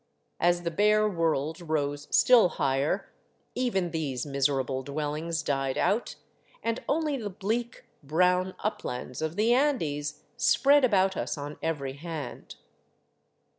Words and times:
As 0.39 0.63
the 0.63 0.71
bare 0.71 1.07
world 1.07 1.61
rose 1.61 2.07
still 2.09 2.49
higher, 2.49 3.13
even 3.53 3.91
these 3.91 4.25
miserable 4.25 4.81
dwellings 4.81 5.43
died 5.43 5.77
out, 5.77 6.15
and 6.63 6.83
only 6.89 7.17
the 7.17 7.29
bleak, 7.29 7.85
brown 8.01 8.55
uplands 8.61 9.21
of 9.21 9.35
the 9.35 9.53
Andes 9.53 10.23
spread 10.37 10.83
about 10.83 11.15
us 11.15 11.37
on 11.37 11.57
every 11.61 11.93
hand. 11.93 12.55